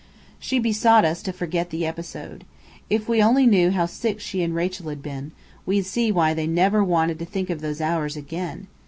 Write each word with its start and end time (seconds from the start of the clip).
She 0.39 0.57
besought 0.57 1.05
us 1.05 1.21
to 1.21 1.31
forget 1.31 1.69
the 1.69 1.85
episode. 1.85 2.43
If 2.89 3.07
we 3.07 3.21
only 3.21 3.45
knew 3.45 3.69
how 3.69 3.85
sick 3.85 4.19
she 4.19 4.41
and 4.41 4.55
Rachel 4.55 4.89
had 4.89 5.03
been, 5.03 5.31
we'd 5.63 5.85
see 5.85 6.11
why 6.11 6.33
they 6.33 6.47
never 6.47 6.83
wanted 6.83 7.19
to 7.19 7.25
think 7.25 7.51
of 7.51 7.61
those 7.61 7.81
hours 7.81 8.17
again! 8.17 8.65